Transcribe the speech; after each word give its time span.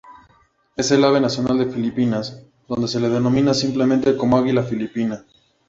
Es 0.77 0.89
el 0.89 1.03
ave 1.03 1.21
nacional 1.21 1.59
de 1.59 1.67
Filipinas, 1.71 2.41
donde 2.67 2.87
se 2.87 2.99
le 2.99 3.07
denomina 3.07 3.53
simplemente 3.53 4.17
como 4.17 4.35
águila 4.35 4.63
filipina. 4.63 5.27